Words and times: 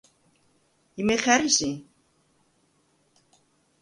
იმე 1.03 1.15
ხა̈რი 1.23 1.49
სი? 1.57 1.69